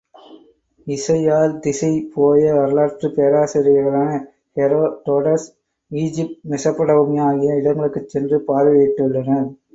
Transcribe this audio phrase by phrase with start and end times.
[0.87, 4.09] இசையால் திசை போய வரலாற்றுப் பேராசிரியர்களான
[4.57, 5.47] ஹெரோடோடஸ்
[5.91, 9.49] ஈஜீப்த், மெஸப்பட்டோமியா ஆகிய இடங்களுக்குச் சென்று பார்வையிட்டுள்ளனர்.